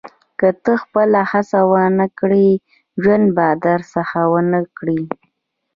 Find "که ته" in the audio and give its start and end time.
0.39-0.73